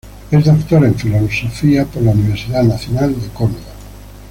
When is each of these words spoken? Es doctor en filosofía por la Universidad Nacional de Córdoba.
Es 0.31 0.43
doctor 0.45 0.83
en 0.83 0.95
filosofía 0.95 1.85
por 1.85 2.01
la 2.01 2.09
Universidad 2.09 2.63
Nacional 2.63 3.13
de 3.21 3.27
Córdoba. 3.27 3.71